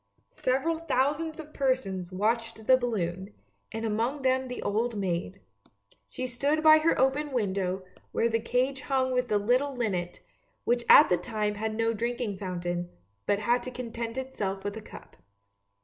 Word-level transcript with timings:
"Several 0.31 0.79
thousands 0.79 1.39
of 1.39 1.53
persons 1.53 2.11
watched 2.11 2.65
the 2.65 2.75
balloon, 2.75 3.35
and 3.71 3.85
among 3.85 4.23
them 4.23 4.47
the 4.47 4.63
old 4.63 4.97
maid. 4.97 5.41
She 6.09 6.25
stood 6.25 6.63
by 6.63 6.79
her 6.79 6.97
open 6.97 7.31
window, 7.31 7.83
where 8.11 8.27
the 8.27 8.39
cage 8.39 8.81
hung 8.81 9.11
with 9.11 9.27
the 9.27 9.37
little 9.37 9.75
linnet, 9.75 10.21
which 10.63 10.83
at 10.89 11.09
that 11.09 11.21
time 11.21 11.53
had 11.53 11.75
no 11.75 11.93
drinking 11.93 12.39
fountain, 12.39 12.89
but 13.27 13.37
had 13.37 13.61
to 13.61 13.69
content 13.69 14.17
itself 14.17 14.63
with 14.63 14.75
a 14.75 14.81
cup. 14.81 15.17